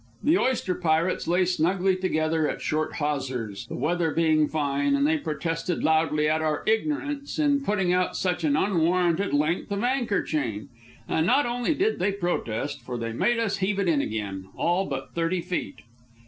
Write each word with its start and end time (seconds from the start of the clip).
The 0.23 0.35
oyster 0.35 0.73
pirates 0.73 1.27
lay 1.27 1.45
snugly 1.45 1.95
together 1.95 2.49
at 2.49 2.59
short 2.59 2.93
hawsers, 2.95 3.67
the 3.67 3.75
weather 3.75 4.09
being 4.09 4.47
fine, 4.47 4.95
and 4.95 5.05
they 5.05 5.15
protested 5.19 5.83
loudly 5.83 6.27
at 6.27 6.41
our 6.41 6.63
ignorance 6.65 7.37
in 7.37 7.61
putting 7.63 7.93
out 7.93 8.15
such 8.15 8.43
an 8.43 8.55
unwarranted 8.57 9.31
length 9.31 9.71
of 9.71 9.83
anchor 9.83 10.23
chain. 10.23 10.69
And 11.07 11.27
not 11.27 11.45
only 11.45 11.75
did 11.75 11.99
they 11.99 12.13
protest, 12.13 12.81
for 12.81 12.97
they 12.97 13.13
made 13.13 13.37
us 13.37 13.57
heave 13.57 13.77
it 13.77 13.87
in 13.87 14.01
again, 14.01 14.47
all 14.55 14.87
but 14.87 15.13
thirty 15.13 15.39
feet. 15.39 15.81